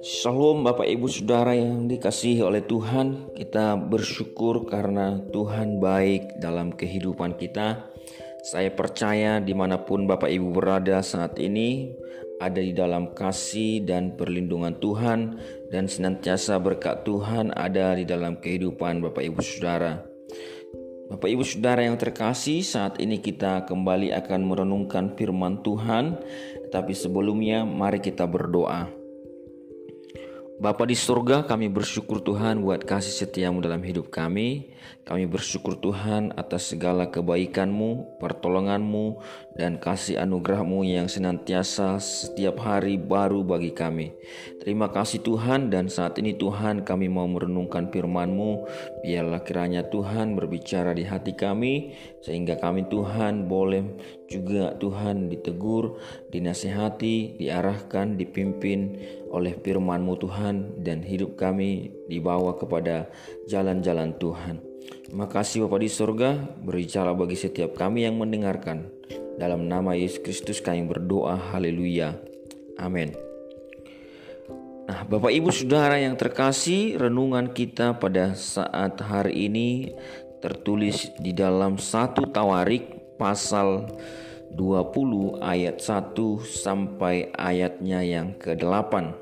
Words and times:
Shalom 0.00 0.64
Bapak 0.64 0.88
Ibu 0.88 1.04
Saudara 1.04 1.52
yang 1.52 1.84
dikasihi 1.84 2.40
oleh 2.40 2.64
Tuhan. 2.64 3.36
Kita 3.36 3.76
bersyukur 3.76 4.64
karena 4.64 5.20
Tuhan 5.36 5.76
baik 5.84 6.40
dalam 6.40 6.72
kehidupan 6.72 7.36
kita. 7.36 7.92
Saya 8.40 8.72
percaya 8.72 9.44
di 9.44 9.52
mana 9.52 9.84
pun 9.84 10.08
Bapak 10.08 10.32
Ibu 10.32 10.56
berada 10.56 11.04
saat 11.04 11.36
ini 11.36 11.92
Ada 12.40 12.64
di 12.64 12.72
dalam 12.72 13.12
kasih 13.12 13.84
dan 13.84 14.14
perlindungan 14.14 14.78
Tuhan 14.78 15.36
Dan 15.68 15.90
senantiasa 15.90 16.56
berkat 16.62 17.02
Tuhan 17.02 17.52
ada 17.52 17.98
di 17.98 18.06
dalam 18.06 18.40
kehidupan 18.40 19.04
Bapak 19.04 19.26
Ibu 19.26 19.42
Saudara 19.42 20.07
Bapak 21.08 21.24
Ibu 21.24 21.40
Saudara 21.40 21.80
yang 21.80 21.96
terkasih, 21.96 22.60
saat 22.60 23.00
ini 23.00 23.16
kita 23.24 23.64
kembali 23.64 24.12
akan 24.12 24.40
merenungkan 24.44 25.16
firman 25.16 25.64
Tuhan. 25.64 26.20
Tapi 26.68 26.92
sebelumnya, 26.92 27.64
mari 27.64 27.96
kita 28.04 28.28
berdoa. 28.28 28.97
Bapa 30.58 30.82
di 30.90 30.98
surga, 30.98 31.46
kami 31.46 31.70
bersyukur 31.70 32.18
Tuhan 32.18 32.66
buat 32.66 32.82
kasih 32.82 33.14
setiamu 33.14 33.62
dalam 33.62 33.78
hidup 33.78 34.10
kami. 34.10 34.74
Kami 35.06 35.30
bersyukur 35.30 35.78
Tuhan 35.78 36.34
atas 36.34 36.74
segala 36.74 37.06
kebaikanmu, 37.14 38.18
pertolonganmu, 38.18 39.22
dan 39.54 39.78
kasih 39.78 40.18
anugerahmu 40.18 40.82
yang 40.82 41.06
senantiasa 41.06 42.02
setiap 42.02 42.58
hari 42.58 42.98
baru 42.98 43.46
bagi 43.46 43.70
kami. 43.70 44.18
Terima 44.58 44.90
kasih 44.90 45.22
Tuhan 45.22 45.70
dan 45.70 45.86
saat 45.86 46.18
ini 46.18 46.34
Tuhan 46.34 46.82
kami 46.82 47.06
mau 47.06 47.30
merenungkan 47.30 47.94
firman-Mu. 47.94 48.66
Biarlah 49.06 49.46
kiranya 49.46 49.86
Tuhan 49.86 50.34
berbicara 50.34 50.90
di 50.90 51.06
hati 51.06 51.38
kami 51.38 51.94
sehingga 52.18 52.58
kami 52.58 52.90
Tuhan 52.90 53.46
boleh 53.46 53.86
juga 54.28 54.76
Tuhan 54.76 55.32
ditegur, 55.32 55.96
dinasehati, 56.34 57.40
diarahkan, 57.40 58.20
dipimpin 58.20 59.00
oleh 59.32 59.56
firman-Mu 59.56 60.14
Tuhan 60.20 60.47
dan 60.80 61.04
hidup 61.04 61.34
kami 61.36 61.92
dibawa 62.06 62.54
kepada 62.56 63.08
jalan-jalan 63.48 64.14
Tuhan. 64.16 64.62
Terima 65.08 65.26
kasih 65.28 65.64
Bapa 65.64 65.80
di 65.80 65.88
surga, 65.88 66.60
berbicara 66.60 67.16
bagi 67.16 67.36
setiap 67.36 67.76
kami 67.76 68.04
yang 68.04 68.20
mendengarkan. 68.20 68.88
Dalam 69.38 69.70
nama 69.70 69.94
Yesus 69.94 70.20
Kristus 70.20 70.58
kami 70.58 70.84
berdoa, 70.84 71.38
haleluya. 71.54 72.18
Amin. 72.76 73.14
Nah, 74.88 75.04
Bapak 75.04 75.28
Ibu 75.28 75.52
Saudara 75.52 76.00
yang 76.00 76.16
terkasih, 76.16 76.96
renungan 76.96 77.52
kita 77.52 78.00
pada 78.00 78.32
saat 78.32 78.96
hari 79.04 79.48
ini 79.48 79.92
tertulis 80.40 81.12
di 81.20 81.36
dalam 81.36 81.76
satu 81.76 82.24
Tawarik 82.32 83.16
pasal 83.20 83.84
20 84.54 85.44
ayat 85.44 85.76
1 85.84 86.16
sampai 86.40 87.28
ayatnya 87.36 88.00
yang 88.00 88.32
ke-8. 88.40 89.12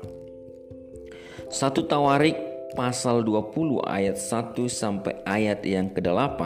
Satu 1.47 1.87
Tawarik 1.87 2.35
pasal 2.75 3.23
20 3.23 3.79
ayat 3.87 4.19
1 4.19 4.67
sampai 4.67 5.23
ayat 5.23 5.63
yang 5.63 5.87
ke-8 5.95 6.39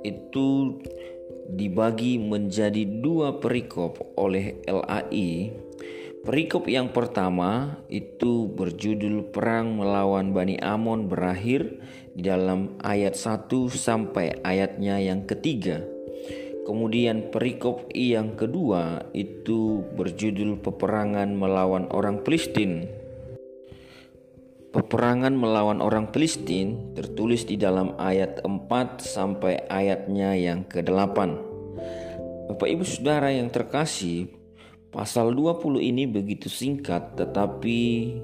itu 0.00 0.80
dibagi 1.52 2.16
menjadi 2.16 2.88
dua 3.04 3.36
perikop 3.36 4.00
oleh 4.16 4.64
LAI 4.64 5.52
Perikop 6.24 6.72
yang 6.72 6.88
pertama 6.88 7.76
itu 7.92 8.48
berjudul 8.48 9.28
Perang 9.28 9.76
melawan 9.76 10.32
Bani 10.32 10.56
Amon 10.56 11.04
berakhir 11.04 11.84
di 12.16 12.24
dalam 12.24 12.80
ayat 12.80 13.12
1 13.12 13.44
sampai 13.68 14.40
ayatnya 14.40 15.04
yang 15.04 15.28
ketiga. 15.28 15.84
Kemudian 16.64 17.28
perikop 17.28 17.92
yang 17.92 18.40
kedua 18.40 19.04
itu 19.12 19.84
berjudul 20.00 20.64
Peperangan 20.64 21.36
melawan 21.36 21.92
orang 21.92 22.24
Filistin. 22.24 23.03
Peperangan 24.74 25.38
melawan 25.38 25.78
orang 25.78 26.10
Filistin 26.10 26.98
tertulis 26.98 27.46
di 27.46 27.54
dalam 27.54 27.94
ayat 27.94 28.42
4 28.42 28.66
sampai 28.98 29.62
ayatnya 29.70 30.34
yang 30.34 30.66
ke-8. 30.66 31.18
Bapak 32.50 32.68
Ibu 32.68 32.82
Saudara 32.82 33.30
yang 33.30 33.48
terkasih, 33.54 34.28
Pasal 34.94 35.34
20 35.34 35.82
ini 35.82 36.06
begitu 36.06 36.46
singkat 36.46 37.18
tetapi 37.18 38.14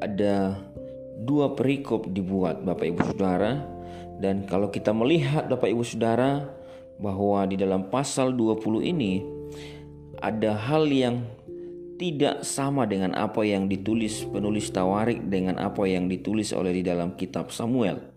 ada 0.00 0.56
dua 1.20 1.52
perikop 1.52 2.08
dibuat 2.08 2.64
Bapak 2.64 2.88
Ibu 2.88 3.00
Saudara 3.12 3.60
dan 4.16 4.48
kalau 4.48 4.72
kita 4.72 4.96
melihat 4.96 5.44
Bapak 5.44 5.68
Ibu 5.68 5.84
Saudara 5.84 6.48
bahwa 6.96 7.44
di 7.44 7.60
dalam 7.60 7.92
pasal 7.92 8.32
20 8.32 8.80
ini 8.80 9.20
ada 10.24 10.56
hal 10.56 10.88
yang 10.88 11.28
tidak 11.96 12.42
sama 12.42 12.84
dengan 12.84 13.14
apa 13.14 13.42
yang 13.46 13.70
ditulis 13.70 14.26
penulis 14.26 14.70
Tawarik 14.70 15.26
dengan 15.30 15.60
apa 15.62 15.86
yang 15.86 16.10
ditulis 16.10 16.50
oleh 16.52 16.74
di 16.76 16.82
dalam 16.82 17.14
kitab 17.14 17.54
Samuel. 17.54 18.14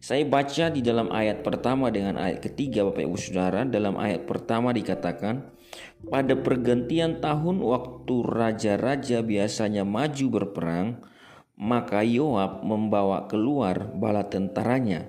Saya 0.00 0.24
baca 0.24 0.72
di 0.72 0.80
dalam 0.80 1.12
ayat 1.12 1.44
pertama 1.44 1.92
dengan 1.92 2.16
ayat 2.16 2.40
ketiga 2.40 2.88
Bapak 2.88 3.04
Ibu 3.04 3.18
Saudara. 3.20 3.68
Dalam 3.68 4.00
ayat 4.00 4.24
pertama 4.24 4.72
dikatakan, 4.72 5.44
pada 6.08 6.34
pergantian 6.40 7.20
tahun 7.20 7.60
waktu 7.60 8.14
raja-raja 8.24 9.20
biasanya 9.20 9.84
maju 9.84 10.26
berperang, 10.32 11.04
maka 11.60 12.00
Yoab 12.00 12.64
membawa 12.64 13.28
keluar 13.28 13.92
bala 13.92 14.24
tentaranya. 14.24 15.04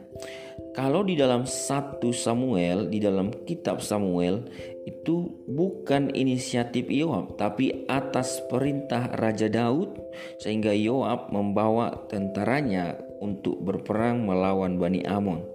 Kalau 0.76 1.08
di 1.08 1.16
dalam 1.16 1.48
satu 1.48 2.12
Samuel, 2.12 2.92
di 2.92 3.00
dalam 3.00 3.32
kitab 3.48 3.80
Samuel 3.80 4.52
itu 4.82 5.46
bukan 5.46 6.10
inisiatif 6.14 6.90
Yoab, 6.90 7.38
tapi 7.38 7.86
atas 7.86 8.42
perintah 8.50 9.14
Raja 9.14 9.46
Daud 9.46 9.94
sehingga 10.42 10.74
Yoab 10.74 11.30
membawa 11.30 12.10
tentaranya 12.10 12.98
untuk 13.22 13.62
berperang 13.62 14.26
melawan 14.26 14.82
Bani 14.82 15.06
Amon. 15.06 15.46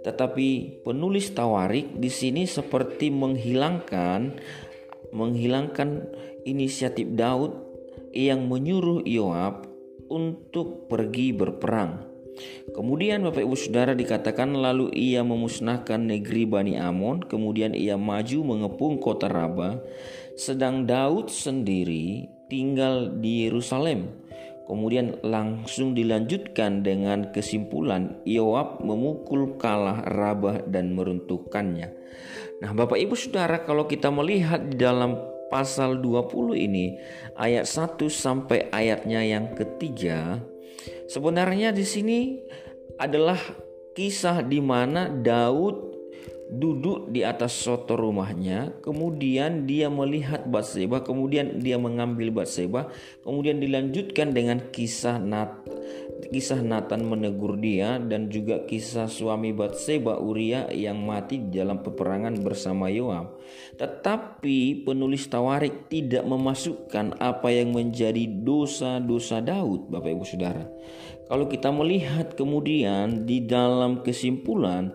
Tetapi 0.00 0.80
penulis 0.86 1.34
Tawarik 1.34 1.98
di 1.98 2.08
sini 2.08 2.46
seperti 2.46 3.10
menghilangkan 3.10 4.38
menghilangkan 5.10 6.06
inisiatif 6.46 7.10
Daud 7.18 7.52
yang 8.14 8.46
menyuruh 8.46 9.02
Yoab 9.02 9.66
untuk 10.10 10.90
pergi 10.90 11.34
berperang. 11.34 12.09
Kemudian 12.70 13.26
Bapak 13.26 13.42
Ibu 13.42 13.56
Saudara 13.58 13.92
dikatakan 13.92 14.54
lalu 14.54 14.94
ia 14.94 15.20
memusnahkan 15.26 15.98
negeri 15.98 16.46
Bani 16.46 16.74
Amon, 16.78 17.20
kemudian 17.20 17.74
ia 17.74 17.98
maju 17.98 18.38
mengepung 18.46 19.02
kota 19.02 19.26
Raba, 19.26 19.82
sedang 20.38 20.88
Daud 20.88 21.28
sendiri 21.28 22.30
tinggal 22.48 23.12
di 23.18 23.46
Yerusalem. 23.46 24.08
Kemudian 24.70 25.18
langsung 25.26 25.98
dilanjutkan 25.98 26.86
dengan 26.86 27.34
kesimpulan 27.34 28.22
Yoab 28.22 28.78
memukul 28.86 29.58
kalah 29.58 30.06
Rabah 30.06 30.70
dan 30.70 30.94
meruntuhkannya. 30.94 31.90
Nah, 32.62 32.70
Bapak 32.70 33.02
Ibu 33.02 33.18
Saudara, 33.18 33.66
kalau 33.66 33.90
kita 33.90 34.14
melihat 34.14 34.62
dalam 34.78 35.18
pasal 35.50 35.98
20 35.98 36.54
ini 36.54 36.94
ayat 37.34 37.66
1 37.66 38.06
sampai 38.06 38.70
ayatnya 38.70 39.26
yang 39.26 39.58
ketiga, 39.58 40.38
sebenarnya 41.10 41.74
di 41.74 41.82
sini 41.82 42.38
adalah 42.94 43.38
kisah 43.98 44.46
di 44.46 44.62
mana 44.62 45.10
Daud 45.10 45.89
duduk 46.50 47.14
di 47.14 47.22
atas 47.22 47.54
soto 47.54 47.94
rumahnya, 47.94 48.74
kemudian 48.82 49.70
dia 49.70 49.86
melihat 49.86 50.42
Batseba, 50.50 51.06
kemudian 51.06 51.62
dia 51.62 51.78
mengambil 51.78 52.34
Batseba, 52.34 52.90
kemudian 53.22 53.62
dilanjutkan 53.62 54.34
dengan 54.34 54.58
kisah 54.74 55.22
Nat 55.22 55.62
kisah 56.30 56.60
Nathan 56.62 57.08
menegur 57.08 57.58
dia 57.58 57.98
dan 57.98 58.30
juga 58.30 58.62
kisah 58.68 59.10
suami 59.10 59.50
Batseba 59.50 60.20
Uria 60.20 60.70
yang 60.70 61.02
mati 61.02 61.40
dalam 61.40 61.82
peperangan 61.82 62.38
bersama 62.44 62.92
Yoab. 62.92 63.40
Tetapi 63.80 64.86
penulis 64.86 65.26
Tawarik 65.26 65.90
tidak 65.90 66.22
memasukkan 66.28 67.18
apa 67.18 67.48
yang 67.50 67.74
menjadi 67.74 68.28
dosa-dosa 68.28 69.42
Daud, 69.42 69.90
Bapak 69.90 70.10
Ibu 70.14 70.24
Saudara. 70.28 70.68
Kalau 71.30 71.46
kita 71.46 71.70
melihat 71.70 72.34
kemudian 72.34 73.22
di 73.22 73.46
dalam 73.46 74.02
kesimpulan 74.02 74.90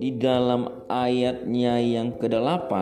di 0.00 0.16
dalam 0.16 0.88
ayatnya 0.88 1.78
yang 1.78 2.16
ke-8 2.18 2.72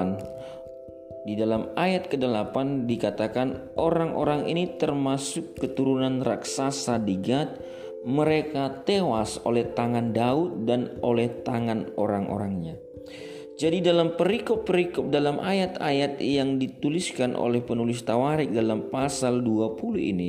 di 1.22 1.34
dalam 1.38 1.70
ayat 1.78 2.08
ke-8 2.08 2.88
dikatakan 2.88 3.74
orang-orang 3.78 4.48
ini 4.48 4.78
termasuk 4.78 5.58
keturunan 5.58 6.22
raksasa 6.24 6.98
di 7.02 7.18
Gad 7.18 7.58
mereka 8.02 8.82
tewas 8.82 9.38
oleh 9.46 9.70
tangan 9.70 10.10
Daud 10.10 10.66
dan 10.66 10.98
oleh 11.06 11.30
tangan 11.46 11.94
orang-orangnya. 11.94 12.74
Jadi 13.52 13.84
dalam 13.84 14.16
perikop-perikop 14.16 15.12
dalam 15.12 15.36
ayat-ayat 15.36 16.16
yang 16.24 16.56
dituliskan 16.56 17.36
oleh 17.36 17.60
penulis 17.60 18.00
Tawarik 18.00 18.48
dalam 18.48 18.88
pasal 18.88 19.44
20 19.44 19.76
ini, 20.00 20.28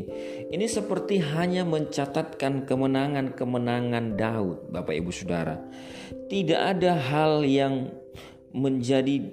ini 0.52 0.66
seperti 0.68 1.24
hanya 1.24 1.64
mencatatkan 1.64 2.68
kemenangan-kemenangan 2.68 4.20
Daud, 4.20 4.68
Bapak 4.76 5.00
Ibu 5.00 5.12
Saudara. 5.16 5.56
Tidak 6.28 6.60
ada 6.60 7.00
hal 7.00 7.48
yang 7.48 7.96
menjadi 8.52 9.24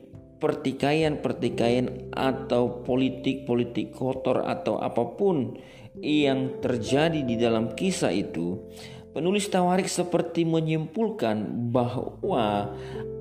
pertikaian-pertikaian 0.41 2.15
atau 2.15 2.87
politik-politik 2.87 3.93
kotor 3.93 4.47
atau 4.47 4.81
apa 4.81 5.19
pun 5.19 5.59
yang 5.99 6.63
terjadi 6.63 7.27
di 7.27 7.37
dalam 7.37 7.75
kisah 7.75 8.15
itu, 8.15 8.71
penulis 9.13 9.51
Tawarik 9.51 9.91
seperti 9.91 10.47
menyimpulkan 10.47 11.69
bahwa 11.75 12.73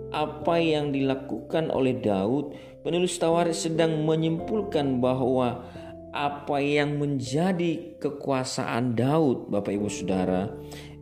apa 0.09 0.57
yang 0.57 0.91
dilakukan 0.93 1.69
oleh 1.69 1.97
Daud, 1.97 2.53
penulis 2.81 3.17
Tawarik 3.17 3.55
sedang 3.55 4.05
menyimpulkan 4.05 5.01
bahwa 5.01 5.65
apa 6.09 6.57
yang 6.57 6.97
menjadi 6.97 7.97
kekuasaan 8.01 8.97
Daud, 8.97 9.53
Bapak 9.53 9.73
Ibu 9.77 9.89
Saudara, 9.89 10.49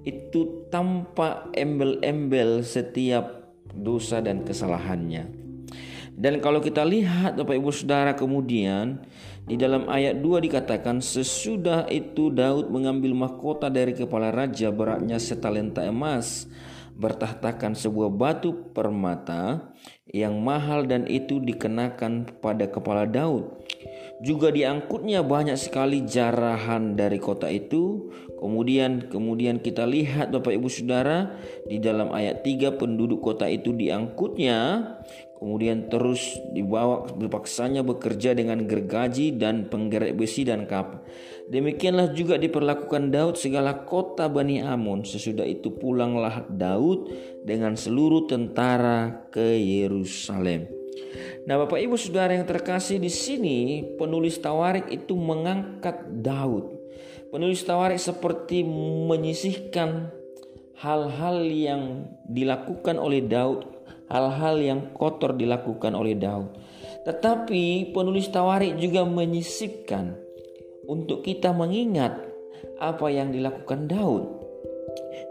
itu 0.04 0.68
tanpa 0.72 1.48
embel-embel 1.56 2.64
setiap 2.64 3.52
dosa 3.72 4.20
dan 4.20 4.44
kesalahannya. 4.44 5.48
Dan 6.18 6.42
kalau 6.42 6.58
kita 6.58 6.82
lihat 6.82 7.38
Bapak 7.38 7.56
Ibu 7.62 7.70
Saudara 7.70 8.18
kemudian 8.18 9.06
di 9.46 9.54
dalam 9.54 9.86
ayat 9.86 10.18
2 10.18 10.50
dikatakan 10.50 10.98
sesudah 10.98 11.86
itu 11.94 12.34
Daud 12.34 12.74
mengambil 12.74 13.14
mahkota 13.14 13.70
dari 13.70 13.94
kepala 13.94 14.34
raja 14.34 14.74
beratnya 14.74 15.22
setalenta 15.22 15.86
emas 15.86 16.50
bertahtakan 16.98 17.78
sebuah 17.78 18.10
batu 18.10 18.74
permata 18.74 19.70
yang 20.10 20.42
mahal 20.42 20.90
dan 20.90 21.06
itu 21.06 21.38
dikenakan 21.38 22.42
pada 22.42 22.66
kepala 22.66 23.06
Daud. 23.06 23.67
Juga 24.18 24.50
diangkutnya 24.50 25.22
banyak 25.22 25.60
sekali 25.60 26.02
jarahan 26.06 26.98
dari 26.98 27.22
kota 27.22 27.52
itu. 27.52 28.10
Kemudian 28.38 29.10
kemudian 29.10 29.62
kita 29.62 29.86
lihat 29.86 30.30
Bapak 30.30 30.54
Ibu 30.58 30.70
Saudara 30.70 31.38
di 31.66 31.82
dalam 31.82 32.14
ayat 32.14 32.46
3 32.46 32.78
penduduk 32.78 33.22
kota 33.22 33.50
itu 33.50 33.74
diangkutnya 33.74 34.94
kemudian 35.38 35.86
terus 35.86 36.42
dibawa 36.50 37.06
berpaksanya 37.06 37.86
bekerja 37.86 38.34
dengan 38.34 38.66
gergaji 38.66 39.38
dan 39.38 39.70
penggerak 39.70 40.18
besi 40.18 40.42
dan 40.44 40.66
kapal. 40.66 41.06
Demikianlah 41.48 42.12
juga 42.12 42.36
diperlakukan 42.36 43.14
Daud 43.14 43.40
segala 43.40 43.86
kota 43.88 44.28
Bani 44.28 44.60
Amon. 44.60 45.06
Sesudah 45.08 45.48
itu 45.48 45.72
pulanglah 45.72 46.44
Daud 46.50 47.08
dengan 47.46 47.78
seluruh 47.78 48.28
tentara 48.28 49.30
ke 49.32 49.56
Yerusalem. 49.56 50.77
Nah, 51.48 51.56
Bapak 51.64 51.80
Ibu 51.80 51.96
Saudara 51.96 52.36
yang 52.36 52.46
terkasih 52.48 53.00
di 53.00 53.12
sini, 53.12 53.84
penulis 53.96 54.38
Tawarik 54.40 54.92
itu 54.92 55.16
mengangkat 55.16 56.04
Daud. 56.24 56.76
Penulis 57.32 57.64
Tawarik 57.64 58.00
seperti 58.00 58.64
menyisihkan 59.08 60.12
hal-hal 60.80 61.44
yang 61.50 62.06
dilakukan 62.30 63.02
oleh 63.02 63.26
Daud 63.26 63.78
hal-hal 64.08 64.56
yang 64.60 64.80
kotor 64.96 65.36
dilakukan 65.36 65.92
oleh 65.94 66.16
Daud. 66.16 66.56
Tetapi 67.04 67.92
penulis 67.92 68.28
Tawarik 68.32 68.80
juga 68.80 69.04
menyisipkan 69.08 70.16
untuk 70.88 71.24
kita 71.24 71.52
mengingat 71.52 72.24
apa 72.80 73.08
yang 73.12 73.32
dilakukan 73.32 73.88
Daud. 73.88 74.24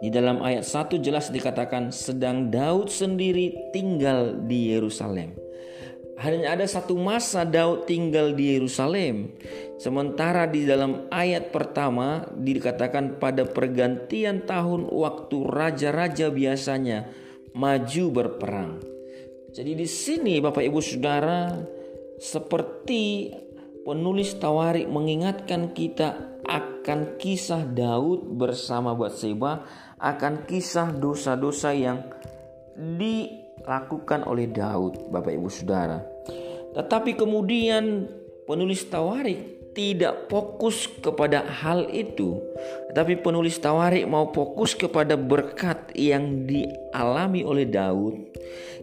Di 0.00 0.12
dalam 0.12 0.44
ayat 0.44 0.68
1 0.68 1.00
jelas 1.00 1.32
dikatakan 1.32 1.88
sedang 1.88 2.52
Daud 2.52 2.92
sendiri 2.92 3.72
tinggal 3.72 4.36
di 4.44 4.76
Yerusalem. 4.76 5.45
Hanya 6.16 6.56
ada 6.56 6.64
satu 6.64 6.96
masa 6.96 7.44
Daud 7.44 7.84
tinggal 7.84 8.32
di 8.32 8.56
Yerusalem. 8.56 9.36
Sementara 9.76 10.48
di 10.48 10.64
dalam 10.64 11.12
ayat 11.12 11.52
pertama 11.52 12.24
dikatakan 12.32 13.20
pada 13.20 13.44
pergantian 13.44 14.48
tahun 14.48 14.88
waktu 14.88 15.36
raja-raja 15.44 16.32
biasanya 16.32 17.04
maju 17.52 18.04
berperang. 18.08 18.80
Jadi 19.52 19.72
di 19.76 19.84
sini 19.84 20.40
Bapak 20.40 20.64
Ibu 20.64 20.80
Saudara 20.80 21.52
seperti 22.16 23.32
penulis 23.84 24.36
Tawarik 24.40 24.88
mengingatkan 24.88 25.76
kita 25.76 26.40
akan 26.48 27.20
kisah 27.20 27.64
Daud 27.64 28.24
bersama 28.36 28.96
Batseba 28.96 29.64
akan 30.00 30.48
kisah 30.48 30.96
dosa-dosa 30.96 31.76
yang 31.76 32.04
dilakukan 33.66 34.22
oleh 34.30 34.46
Daud 34.46 35.10
Bapak 35.10 35.34
Ibu 35.34 35.50
Saudara. 35.50 35.98
Tetapi 36.78 37.18
kemudian 37.18 38.06
penulis 38.46 38.86
Tawarik 38.86 39.74
tidak 39.74 40.30
fokus 40.30 40.86
kepada 41.02 41.42
hal 41.42 41.90
itu, 41.90 42.38
tetapi 42.88 43.18
penulis 43.20 43.58
Tawarik 43.58 44.06
mau 44.06 44.30
fokus 44.30 44.78
kepada 44.78 45.18
berkat 45.18 45.90
yang 45.98 46.46
dialami 46.46 47.42
oleh 47.42 47.66
Daud. 47.66 48.14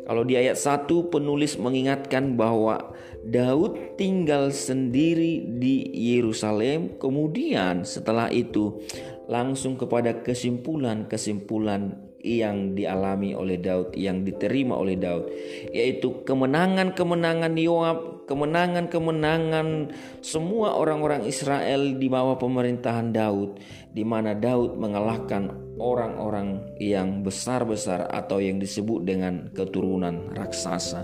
Kalau 0.04 0.28
di 0.28 0.36
ayat 0.36 0.60
1 0.60 0.86
penulis 1.08 1.56
mengingatkan 1.56 2.36
bahwa 2.36 2.92
Daud 3.24 3.96
tinggal 3.96 4.52
sendiri 4.52 5.48
di 5.48 5.88
Yerusalem, 5.96 7.00
kemudian 7.00 7.88
setelah 7.88 8.28
itu 8.28 8.84
langsung 9.32 9.80
kepada 9.80 10.12
kesimpulan-kesimpulan 10.28 12.03
yang 12.24 12.72
dialami 12.72 13.36
oleh 13.36 13.60
Daud, 13.60 13.92
yang 14.00 14.24
diterima 14.24 14.80
oleh 14.80 14.96
Daud, 14.96 15.28
yaitu 15.76 16.24
kemenangan-kemenangan 16.24 17.54
Yoab, 17.60 18.24
kemenangan-kemenangan 18.32 19.92
semua 20.24 20.80
orang-orang 20.80 21.28
Israel 21.28 22.00
di 22.00 22.08
bawah 22.08 22.40
pemerintahan 22.40 23.12
Daud, 23.12 23.60
di 23.92 24.08
mana 24.08 24.32
Daud 24.32 24.80
mengalahkan 24.80 25.52
orang-orang 25.76 26.80
yang 26.80 27.28
besar-besar 27.28 28.08
atau 28.08 28.40
yang 28.40 28.56
disebut 28.56 29.04
dengan 29.04 29.52
keturunan 29.52 30.32
raksasa. 30.32 31.04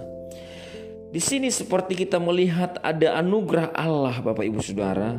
Di 1.10 1.20
sini 1.20 1.52
seperti 1.52 2.00
kita 2.00 2.22
melihat 2.22 2.80
ada 2.80 3.20
anugerah 3.20 3.76
Allah 3.76 4.24
Bapak 4.24 4.46
Ibu 4.46 4.62
Saudara 4.62 5.18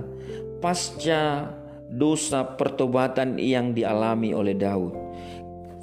pasca 0.62 1.50
dosa 1.90 2.46
pertobatan 2.46 3.34
yang 3.42 3.74
dialami 3.74 4.30
oleh 4.30 4.54
Daud. 4.54 5.09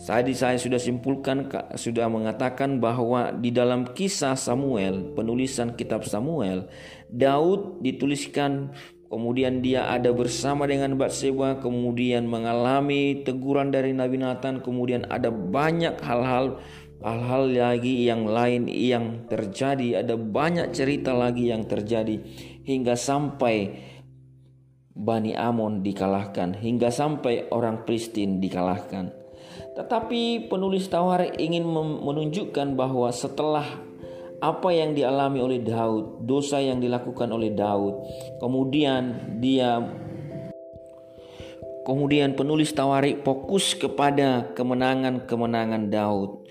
Tadi 0.08 0.32
saya 0.32 0.56
sudah 0.56 0.80
simpulkan, 0.80 1.52
sudah 1.76 2.08
mengatakan 2.08 2.80
bahwa 2.80 3.36
di 3.36 3.52
dalam 3.52 3.92
kisah 3.92 4.40
Samuel, 4.40 5.12
penulisan 5.12 5.76
kitab 5.76 6.08
Samuel, 6.08 6.72
Daud 7.12 7.84
dituliskan 7.84 8.72
kemudian 9.12 9.60
dia 9.60 9.92
ada 9.92 10.16
bersama 10.16 10.64
dengan 10.64 10.96
Batseba, 10.96 11.60
kemudian 11.60 12.24
mengalami 12.24 13.20
teguran 13.28 13.68
dari 13.68 13.92
Nabi 13.92 14.24
Nathan, 14.24 14.64
kemudian 14.64 15.04
ada 15.12 15.28
banyak 15.28 16.00
hal-hal 16.00 16.64
hal-hal 17.04 17.44
lagi 17.52 18.08
yang 18.08 18.32
lain 18.32 18.72
yang 18.72 19.28
terjadi, 19.28 20.08
ada 20.08 20.16
banyak 20.16 20.72
cerita 20.72 21.12
lagi 21.12 21.52
yang 21.52 21.68
terjadi 21.68 22.24
hingga 22.64 22.96
sampai 22.96 23.76
Bani 24.96 25.36
Amon 25.36 25.84
dikalahkan, 25.84 26.56
hingga 26.64 26.96
sampai 26.96 27.52
orang 27.52 27.84
Filistin 27.84 28.40
dikalahkan. 28.40 29.27
Tetapi 29.76 30.50
penulis 30.50 30.90
Tawar 30.90 31.38
ingin 31.38 31.68
menunjukkan 32.04 32.74
bahwa 32.74 33.14
setelah 33.14 33.66
apa 34.38 34.70
yang 34.70 34.94
dialami 34.94 35.42
oleh 35.42 35.60
Daud, 35.66 36.22
dosa 36.26 36.62
yang 36.62 36.78
dilakukan 36.78 37.30
oleh 37.34 37.54
Daud, 37.54 38.06
kemudian 38.38 39.34
dia 39.42 39.82
kemudian 41.88 42.36
penulis 42.36 42.76
Tawarik 42.76 43.24
fokus 43.24 43.72
kepada 43.72 44.52
kemenangan-kemenangan 44.52 45.88
Daud. 45.88 46.44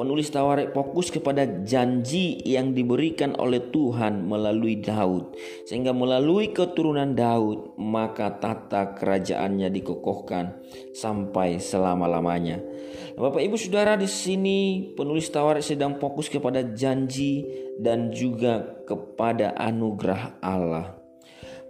Penulis 0.00 0.32
Tawarik 0.32 0.72
fokus 0.72 1.12
kepada 1.12 1.44
janji 1.44 2.40
yang 2.48 2.72
diberikan 2.72 3.36
oleh 3.36 3.68
Tuhan 3.68 4.24
melalui 4.24 4.80
Daud. 4.80 5.36
Sehingga 5.68 5.92
melalui 5.92 6.56
keturunan 6.56 7.12
Daud 7.12 7.76
maka 7.76 8.32
tata 8.40 8.96
kerajaannya 8.96 9.68
dikokohkan 9.68 10.56
sampai 10.96 11.60
selama-lamanya. 11.60 12.64
Bapak 13.12 13.44
Ibu 13.44 13.60
Saudara 13.60 14.00
di 14.00 14.08
sini 14.08 14.88
penulis 14.96 15.28
Tawarik 15.28 15.60
sedang 15.60 16.00
fokus 16.00 16.32
kepada 16.32 16.64
janji 16.64 17.44
dan 17.76 18.08
juga 18.08 18.80
kepada 18.88 19.52
anugerah 19.52 20.40
Allah. 20.40 20.99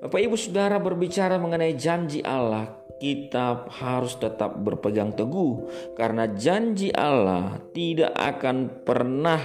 Bapak 0.00 0.20
Ibu 0.20 0.36
Saudara 0.36 0.80
berbicara 0.80 1.36
mengenai 1.36 1.76
janji 1.76 2.24
Allah 2.24 2.80
kita 3.00 3.64
harus 3.80 4.16
tetap 4.20 4.60
berpegang 4.60 5.16
teguh 5.16 5.68
karena 5.96 6.28
janji 6.28 6.92
Allah 6.92 7.56
tidak 7.72 8.12
akan 8.12 8.84
pernah 8.84 9.40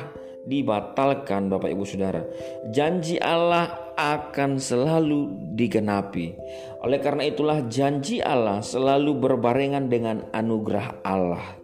dibatalkan 0.45 1.49
Bapak 1.49 1.71
Ibu 1.73 1.83
Saudara. 1.87 2.21
Janji 2.69 3.17
Allah 3.17 3.95
akan 3.97 4.61
selalu 4.61 5.51
digenapi. 5.57 6.35
Oleh 6.85 6.99
karena 7.01 7.25
itulah 7.25 7.65
janji 7.65 8.21
Allah 8.21 8.61
selalu 8.61 9.17
berbarengan 9.17 9.89
dengan 9.89 10.27
anugerah 10.35 11.01
Allah. 11.01 11.57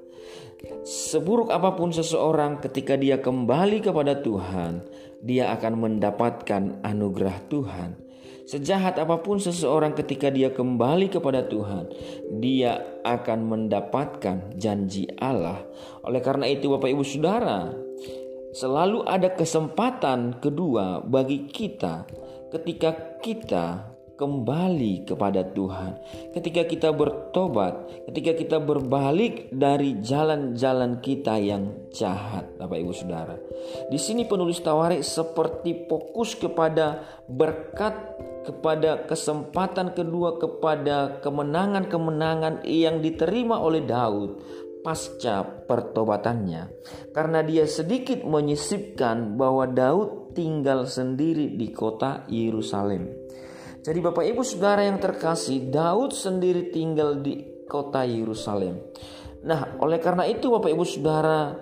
Seburuk 0.81 1.53
apa 1.53 1.77
pun 1.77 1.93
seseorang 1.93 2.57
ketika 2.57 2.97
dia 2.97 3.21
kembali 3.21 3.85
kepada 3.85 4.17
Tuhan, 4.17 4.81
dia 5.21 5.53
akan 5.53 5.73
mendapatkan 5.77 6.81
anugerah 6.81 7.37
Tuhan. 7.51 8.00
Sejahat 8.51 8.99
apa 8.99 9.23
pun 9.23 9.39
seseorang 9.39 9.95
ketika 9.95 10.27
dia 10.27 10.51
kembali 10.51 11.07
kepada 11.07 11.47
Tuhan, 11.47 11.87
dia 12.43 12.83
akan 13.07 13.47
mendapatkan 13.47 14.59
janji 14.59 15.07
Allah. 15.23 15.63
Oleh 16.03 16.19
karena 16.19 16.51
itu, 16.51 16.67
Bapak 16.67 16.91
Ibu 16.91 16.99
Saudara, 17.07 17.71
selalu 18.51 19.07
ada 19.07 19.31
kesempatan 19.31 20.43
kedua 20.43 20.99
bagi 20.99 21.47
kita 21.47 22.03
ketika 22.51 22.91
kita 23.23 23.87
kembali 24.19 25.07
kepada 25.07 25.47
Tuhan. 25.47 25.97
Ketika 26.35 26.67
kita 26.67 26.91
bertobat, 26.91 27.87
ketika 28.11 28.35
kita 28.35 28.57
berbalik 28.59 29.47
dari 29.49 29.97
jalan-jalan 30.03 30.99
kita 30.99 31.39
yang 31.39 31.71
jahat, 31.95 32.51
Bapak 32.59 32.77
Ibu 32.83 32.91
Saudara. 32.91 33.39
Di 33.87 33.95
sini 33.95 34.27
penulis 34.27 34.59
Tawarik 34.59 35.07
seperti 35.07 35.87
fokus 35.87 36.35
kepada 36.35 37.01
berkat 37.31 37.95
kepada 38.41 39.05
kesempatan 39.05 39.93
kedua 39.93 40.41
kepada 40.41 41.21
kemenangan-kemenangan 41.21 42.65
yang 42.65 42.99
diterima 42.99 43.61
oleh 43.61 43.85
Daud 43.85 44.41
pasca 44.81 45.45
pertobatannya 45.45 46.73
karena 47.13 47.45
dia 47.45 47.69
sedikit 47.69 48.25
menyisipkan 48.25 49.37
bahwa 49.37 49.69
Daud 49.69 50.33
tinggal 50.33 50.89
sendiri 50.89 51.53
di 51.53 51.69
kota 51.69 52.25
Yerusalem. 52.25 53.13
Jadi 53.81 53.97
Bapak 53.97 54.25
Ibu 54.25 54.41
Saudara 54.45 54.85
yang 54.85 55.01
terkasih, 55.01 55.73
Daud 55.73 56.13
sendiri 56.13 56.69
tinggal 56.69 57.17
di 57.17 57.65
kota 57.65 58.05
Yerusalem. 58.05 58.77
Nah, 59.41 59.73
oleh 59.81 59.97
karena 59.97 60.29
itu 60.29 60.53
Bapak 60.53 60.69
Ibu 60.69 60.85
Saudara, 60.85 61.57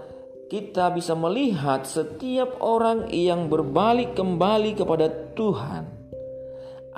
kita 0.52 0.92
bisa 0.92 1.16
melihat 1.16 1.88
setiap 1.88 2.60
orang 2.60 3.08
yang 3.08 3.48
berbalik 3.48 4.20
kembali 4.20 4.76
kepada 4.76 5.08
Tuhan 5.32 5.99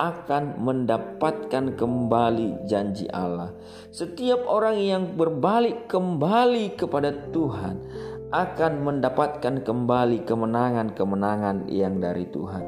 akan 0.02 0.58
mendapatkan 0.58 1.78
kembali 1.78 2.66
janji 2.66 3.06
Allah. 3.14 3.54
Setiap 3.94 4.42
orang 4.50 4.82
yang 4.82 5.04
berbalik 5.14 5.86
kembali 5.86 6.74
kepada 6.74 7.30
Tuhan 7.30 7.78
akan 8.34 8.72
mendapatkan 8.82 9.62
kembali 9.62 10.26
kemenangan-kemenangan 10.26 11.70
yang 11.70 12.02
dari 12.02 12.26
Tuhan, 12.34 12.64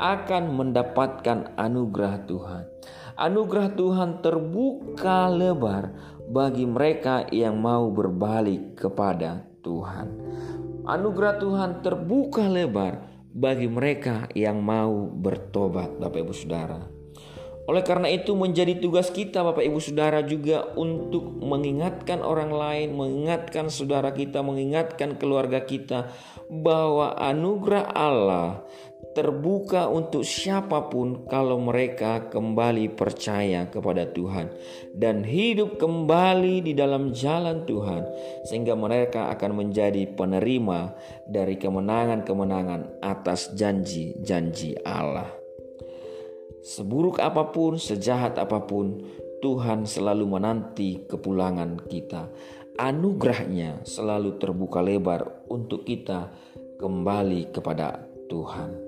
akan 0.00 0.42
mendapatkan 0.56 1.58
anugerah 1.60 2.24
Tuhan. 2.24 2.64
Anugerah 3.18 3.68
Tuhan 3.74 4.22
terbuka 4.24 5.28
lebar 5.28 5.90
bagi 6.30 6.64
mereka 6.64 7.26
yang 7.34 7.58
mau 7.58 7.90
berbalik 7.90 8.78
kepada 8.78 9.42
Tuhan. 9.60 10.06
Anugerah 10.88 11.36
Tuhan 11.36 11.70
terbuka 11.84 12.46
lebar 12.46 13.17
bagi 13.38 13.70
mereka 13.70 14.26
yang 14.34 14.58
mau 14.58 15.06
bertobat, 15.06 15.94
Bapak 16.02 16.18
Ibu 16.26 16.34
Saudara. 16.34 16.98
Oleh 17.68 17.84
karena 17.84 18.08
itu 18.08 18.32
menjadi 18.32 18.80
tugas 18.80 19.12
kita 19.12 19.44
Bapak 19.44 19.60
Ibu 19.60 19.76
Saudara 19.76 20.24
juga 20.24 20.72
untuk 20.72 21.36
mengingatkan 21.36 22.24
orang 22.24 22.48
lain, 22.48 22.96
mengingatkan 22.96 23.68
saudara 23.68 24.08
kita, 24.16 24.40
mengingatkan 24.40 25.20
keluarga 25.20 25.60
kita 25.60 26.08
bahwa 26.48 27.12
anugerah 27.20 27.92
Allah 27.92 28.64
terbuka 29.18 29.90
untuk 29.90 30.22
siapa 30.22 30.86
pun 30.86 31.26
kalau 31.26 31.58
mereka 31.58 32.30
kembali 32.30 32.94
percaya 32.94 33.66
kepada 33.66 34.06
Tuhan 34.06 34.46
dan 34.94 35.26
hidup 35.26 35.74
kembali 35.74 36.62
di 36.62 36.70
dalam 36.78 37.10
jalan 37.10 37.66
Tuhan 37.66 38.06
sehingga 38.46 38.78
mereka 38.78 39.26
akan 39.34 39.66
menjadi 39.66 40.06
penerima 40.14 40.94
dari 41.26 41.58
kemenangan-kemenangan 41.58 43.02
atas 43.02 43.58
janji-janji 43.58 44.78
Allah. 44.86 45.26
Seburuk 46.62 47.18
apa 47.18 47.50
pun, 47.50 47.74
sejahat 47.74 48.38
apa 48.38 48.62
pun, 48.70 49.02
Tuhan 49.42 49.82
selalu 49.82 50.30
menanti 50.30 51.10
kepulangan 51.10 51.90
kita. 51.90 52.30
Anugerahnya 52.78 53.82
selalu 53.82 54.38
terbuka 54.38 54.78
lebar 54.78 55.50
untuk 55.50 55.82
kita 55.82 56.30
kembali 56.78 57.50
kepada 57.50 58.06
Tuhan. 58.30 58.87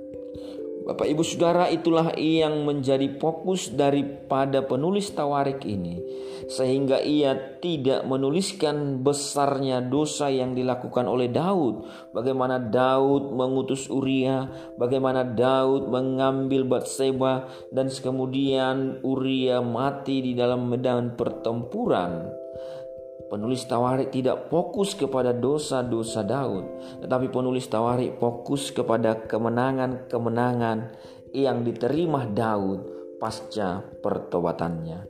Bapak 0.81 1.07
Ibu 1.07 1.23
Saudara 1.23 1.71
itulah 1.71 2.17
yang 2.19 2.67
menjadi 2.67 3.15
fokus 3.21 3.71
daripada 3.71 4.65
penulis 4.67 5.13
Tawarik 5.15 5.63
ini. 5.63 6.03
Sehingga 6.51 6.99
ia 6.99 7.61
tidak 7.63 8.03
menuliskan 8.11 8.99
besarnya 8.99 9.87
dosa 9.87 10.33
yang 10.35 10.57
dilakukan 10.59 11.07
oleh 11.07 11.31
Daud. 11.31 11.87
Bagaimana 12.11 12.59
Daud 12.59 13.31
mengutus 13.31 13.87
Uria 13.87 14.51
bagaimana 14.75 15.23
Daud 15.23 15.87
mengambil 15.87 16.67
Batseba 16.67 17.47
dan 17.71 17.87
kemudian 17.93 18.99
Uria 19.07 19.63
mati 19.63 20.25
di 20.27 20.33
dalam 20.35 20.67
medan 20.67 21.15
pertempuran 21.15 22.41
Penulis 23.31 23.63
Tawarik 23.63 24.11
tidak 24.11 24.51
fokus 24.51 24.99
kepada 24.99 25.31
dosa-dosa 25.31 26.27
Daud, 26.27 26.67
tetapi 26.99 27.31
penulis 27.31 27.71
Tawarik 27.71 28.19
fokus 28.19 28.75
kepada 28.75 29.23
kemenangan-kemenangan 29.31 30.79
yang 31.31 31.63
diterima 31.63 32.27
Daud 32.27 32.83
pasca 33.23 33.87
pertobatannya. 34.03 35.07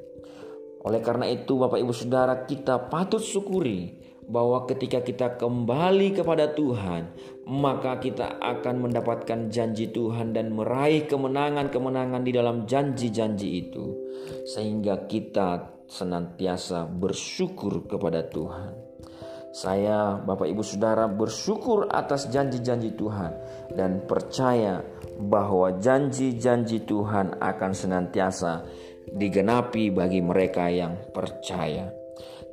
Oleh 0.84 1.00
karena 1.00 1.32
itu, 1.32 1.56
Bapak 1.56 1.80
Ibu 1.80 1.96
Saudara, 1.96 2.44
kita 2.44 2.92
patut 2.92 3.24
syukuri 3.24 3.96
bahwa 4.28 4.68
ketika 4.68 5.00
kita 5.00 5.40
kembali 5.40 6.20
kepada 6.20 6.52
Tuhan, 6.52 7.16
maka 7.48 7.98
kita 8.04 8.36
akan 8.36 8.84
mendapatkan 8.84 9.48
janji 9.48 9.88
Tuhan 9.88 10.36
dan 10.36 10.52
meraih 10.52 11.08
kemenangan-kemenangan 11.08 12.20
di 12.20 12.36
dalam 12.36 12.68
janji-janji 12.68 13.48
itu, 13.64 13.96
sehingga 14.44 15.08
kita 15.08 15.79
senantiasa 15.90 16.86
bersyukur 16.86 17.90
kepada 17.90 18.22
Tuhan. 18.30 18.78
Saya, 19.50 20.14
Bapak 20.22 20.46
Ibu 20.46 20.62
Saudara, 20.62 21.10
bersyukur 21.10 21.90
atas 21.90 22.30
janji-janji 22.30 22.94
Tuhan 22.94 23.34
dan 23.74 24.06
percaya 24.06 24.78
bahwa 25.18 25.74
janji-janji 25.74 26.86
Tuhan 26.86 27.34
akan 27.42 27.72
senantiasa 27.74 28.62
digenapi 29.10 29.90
bagi 29.90 30.22
mereka 30.22 30.70
yang 30.70 30.94
percaya. 31.10 31.90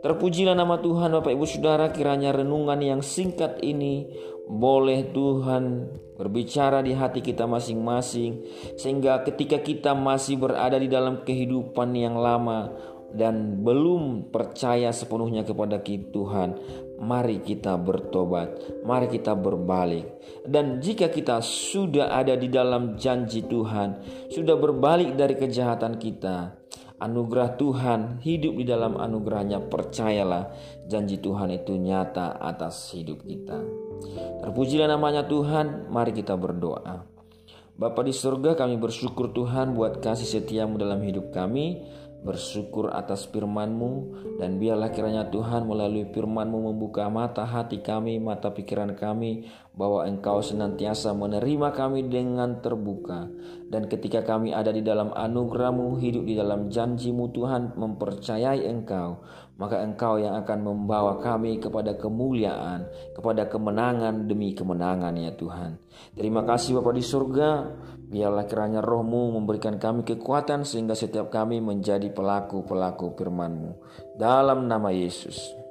Terpujilah 0.02 0.58
nama 0.58 0.82
Tuhan 0.82 1.14
Bapak 1.14 1.38
Ibu 1.38 1.46
Saudara 1.46 1.94
kiranya 1.94 2.34
renungan 2.34 2.82
yang 2.82 3.02
singkat 3.06 3.62
ini 3.62 4.10
boleh 4.48 5.12
Tuhan 5.12 5.92
berbicara 6.16 6.80
di 6.82 6.96
hati 6.96 7.20
kita 7.20 7.46
masing-masing 7.46 8.42
sehingga 8.80 9.22
ketika 9.28 9.60
kita 9.60 9.92
masih 9.94 10.40
berada 10.40 10.80
di 10.80 10.88
dalam 10.88 11.22
kehidupan 11.22 11.94
yang 11.94 12.16
lama 12.16 12.74
dan 13.16 13.64
belum 13.64 14.34
percaya 14.34 14.92
sepenuhnya 14.92 15.48
kepada 15.48 15.80
Tuhan, 15.84 16.60
mari 17.00 17.40
kita 17.40 17.80
bertobat, 17.80 18.84
mari 18.84 19.08
kita 19.08 19.32
berbalik. 19.38 20.20
Dan 20.44 20.84
jika 20.84 21.08
kita 21.08 21.40
sudah 21.40 22.12
ada 22.12 22.36
di 22.36 22.52
dalam 22.52 23.00
janji 23.00 23.48
Tuhan, 23.48 24.04
sudah 24.28 24.60
berbalik 24.60 25.16
dari 25.16 25.40
kejahatan 25.40 25.96
kita, 25.96 26.58
anugerah 27.00 27.56
Tuhan 27.56 28.00
hidup 28.20 28.54
di 28.60 28.66
dalam 28.68 29.00
anugerahnya, 29.00 29.64
percayalah 29.72 30.52
janji 30.90 31.22
Tuhan 31.24 31.54
itu 31.56 31.80
nyata 31.80 32.42
atas 32.44 32.92
hidup 32.92 33.24
kita. 33.24 33.62
Terpujilah 34.44 34.92
namanya 34.92 35.24
Tuhan, 35.26 35.88
mari 35.88 36.12
kita 36.12 36.36
berdoa. 36.36 37.18
Bapa 37.78 38.02
di 38.02 38.10
surga 38.10 38.58
kami 38.58 38.82
bersyukur 38.82 39.38
Tuhan 39.38 39.78
buat 39.78 40.02
kasih 40.02 40.26
setiamu 40.26 40.82
dalam 40.82 40.98
hidup 41.06 41.30
kami 41.30 41.86
bersyukur 42.26 42.90
atas 42.92 43.30
firman-Mu 43.30 43.92
dan 44.42 44.58
biarlah 44.58 44.90
kiranya 44.90 45.30
Tuhan 45.30 45.70
melalui 45.70 46.10
firman-Mu 46.10 46.74
membuka 46.74 47.06
mata 47.08 47.46
hati 47.46 47.80
kami, 47.80 48.18
mata 48.18 48.50
pikiran 48.50 48.98
kami 48.98 49.48
bahwa 49.78 50.10
Engkau 50.10 50.42
senantiasa 50.42 51.14
menerima 51.14 51.70
kami 51.72 52.10
dengan 52.10 52.58
terbuka 52.66 53.30
dan 53.70 53.86
ketika 53.92 54.24
kami 54.24 54.56
ada 54.56 54.72
di 54.72 54.80
dalam 54.82 55.12
anugerah-Mu, 55.12 56.02
hidup 56.02 56.24
di 56.24 56.34
dalam 56.40 56.72
janji-Mu 56.72 57.30
Tuhan 57.36 57.76
mempercayai 57.76 58.66
Engkau, 58.66 59.22
maka 59.60 59.84
Engkau 59.86 60.18
yang 60.18 60.40
akan 60.40 60.60
membawa 60.66 61.20
kami 61.20 61.60
kepada 61.60 62.00
kemuliaan, 62.00 62.88
kepada 63.12 63.46
kemenangan 63.52 64.26
demi 64.26 64.56
kemenangan 64.56 65.14
ya 65.20 65.36
Tuhan. 65.36 65.78
Terima 66.16 66.48
kasih 66.48 66.80
Bapak 66.80 66.96
di 66.96 67.04
surga, 67.04 67.50
biarlah 68.08 68.48
kiranya 68.48 68.80
rohmu 68.80 69.36
memberikan 69.36 69.76
kami 69.76 70.08
kekuatan 70.08 70.64
sehingga 70.64 70.96
setiap 70.96 71.28
kami 71.28 71.60
menjadi 71.60 72.08
pelaku-pelaku 72.16 73.20
firman-Mu. 73.20 73.72
Dalam 74.16 74.66
nama 74.72 74.96
Yesus. 74.96 75.67